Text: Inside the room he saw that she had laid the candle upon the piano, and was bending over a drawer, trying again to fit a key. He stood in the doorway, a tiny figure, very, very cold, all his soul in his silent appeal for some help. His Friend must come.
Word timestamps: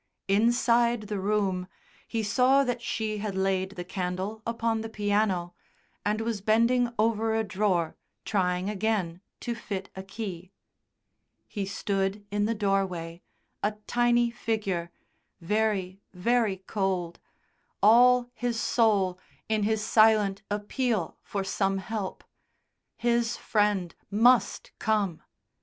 Inside 0.27 1.01
the 1.03 1.19
room 1.19 1.67
he 2.07 2.23
saw 2.23 2.63
that 2.63 2.81
she 2.81 3.19
had 3.19 3.35
laid 3.35 3.73
the 3.75 3.83
candle 3.85 4.41
upon 4.47 4.81
the 4.81 4.89
piano, 4.89 5.53
and 6.03 6.21
was 6.21 6.41
bending 6.41 6.91
over 6.97 7.35
a 7.35 7.43
drawer, 7.43 7.95
trying 8.25 8.67
again 8.67 9.21
to 9.41 9.53
fit 9.53 9.91
a 9.95 10.01
key. 10.01 10.53
He 11.47 11.67
stood 11.67 12.25
in 12.31 12.45
the 12.45 12.55
doorway, 12.55 13.21
a 13.61 13.73
tiny 13.85 14.31
figure, 14.31 14.89
very, 15.39 16.01
very 16.13 16.57
cold, 16.57 17.19
all 17.83 18.27
his 18.33 18.59
soul 18.59 19.19
in 19.47 19.61
his 19.61 19.83
silent 19.85 20.41
appeal 20.49 21.19
for 21.21 21.43
some 21.43 21.77
help. 21.77 22.23
His 22.97 23.37
Friend 23.37 23.93
must 24.09 24.71
come. 24.79 25.21